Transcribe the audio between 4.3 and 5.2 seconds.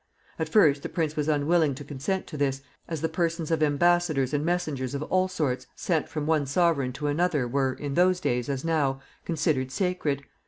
and messengers of